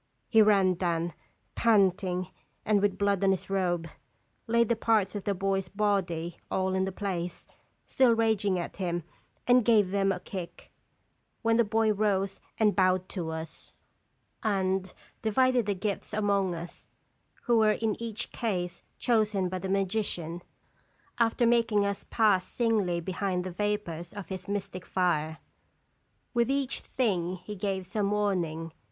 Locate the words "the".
4.69-4.75, 5.25-5.35, 11.57-11.63, 15.67-15.75, 19.59-19.69, 23.43-23.51